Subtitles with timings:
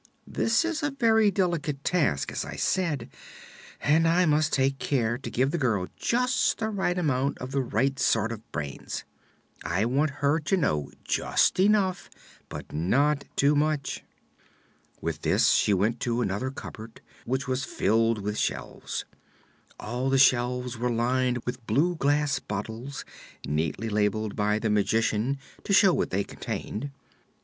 [0.25, 3.07] This is a very delicate task, as I said,
[3.81, 7.61] and I must take care to give the girl just the right quantity of the
[7.61, 9.03] right sort of brains.
[9.63, 12.09] I want her to know just enough,
[12.49, 14.03] but not too much."
[15.01, 19.05] With this she went to another cupboard which was filled with shelves.
[19.79, 23.05] All the shelves were lined with blue glass bottles,
[23.45, 26.89] neatly labeled by the Magician to show what they contained.